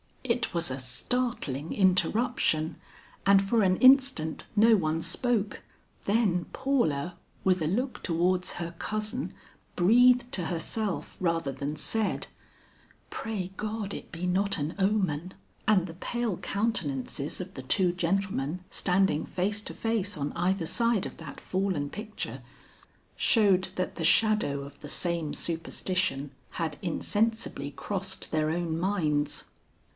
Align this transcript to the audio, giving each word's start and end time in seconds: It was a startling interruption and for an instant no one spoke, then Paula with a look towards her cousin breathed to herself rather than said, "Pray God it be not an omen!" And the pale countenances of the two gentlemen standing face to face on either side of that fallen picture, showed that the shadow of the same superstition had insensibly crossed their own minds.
It 0.23 0.51
was 0.53 0.71
a 0.71 0.79
startling 0.79 1.73
interruption 1.73 2.77
and 3.25 3.41
for 3.41 3.61
an 3.61 3.75
instant 3.77 4.45
no 4.55 4.75
one 4.75 5.01
spoke, 5.03 5.61
then 6.05 6.45
Paula 6.53 7.17
with 7.43 7.61
a 7.61 7.67
look 7.67 8.01
towards 8.01 8.53
her 8.53 8.73
cousin 8.79 9.33
breathed 9.75 10.31
to 10.31 10.45
herself 10.45 11.15
rather 11.19 11.51
than 11.51 11.75
said, 11.75 12.27
"Pray 13.11 13.51
God 13.57 13.93
it 13.93 14.11
be 14.11 14.25
not 14.25 14.57
an 14.57 14.73
omen!" 14.79 15.33
And 15.67 15.85
the 15.85 15.93
pale 15.93 16.37
countenances 16.37 17.39
of 17.39 17.53
the 17.53 17.61
two 17.63 17.91
gentlemen 17.91 18.63
standing 18.71 19.25
face 19.25 19.61
to 19.63 19.73
face 19.73 20.17
on 20.17 20.33
either 20.33 20.65
side 20.65 21.05
of 21.05 21.17
that 21.17 21.39
fallen 21.39 21.89
picture, 21.89 22.41
showed 23.15 23.65
that 23.75 23.95
the 23.95 24.03
shadow 24.05 24.61
of 24.61 24.79
the 24.79 24.89
same 24.89 25.33
superstition 25.35 26.31
had 26.51 26.77
insensibly 26.81 27.69
crossed 27.69 28.31
their 28.31 28.49
own 28.49 28.79
minds. 28.79 29.43